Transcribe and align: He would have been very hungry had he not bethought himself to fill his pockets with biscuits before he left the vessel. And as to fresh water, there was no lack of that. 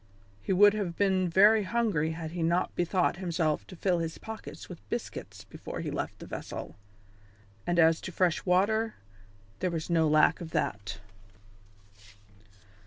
He 0.41 0.51
would 0.51 0.73
have 0.73 0.97
been 0.97 1.29
very 1.29 1.61
hungry 1.61 2.13
had 2.13 2.31
he 2.31 2.41
not 2.41 2.75
bethought 2.75 3.17
himself 3.17 3.67
to 3.67 3.75
fill 3.75 3.99
his 3.99 4.17
pockets 4.17 4.67
with 4.67 4.79
biscuits 4.89 5.43
before 5.43 5.81
he 5.81 5.91
left 5.91 6.17
the 6.17 6.25
vessel. 6.25 6.75
And 7.67 7.77
as 7.77 8.01
to 8.01 8.11
fresh 8.11 8.43
water, 8.43 8.95
there 9.59 9.69
was 9.69 9.91
no 9.91 10.07
lack 10.07 10.41
of 10.41 10.49
that. 10.57 10.97